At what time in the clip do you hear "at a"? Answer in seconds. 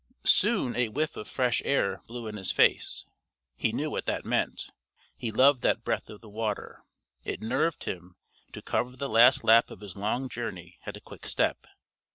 10.87-11.01